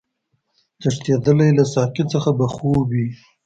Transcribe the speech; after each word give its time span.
تښتېدلی 0.81 1.49
له 1.57 1.63
ساقي 1.73 2.03
څخه 2.13 2.29
به 2.37 2.45
خوب 2.53 2.87
وي 2.95 3.07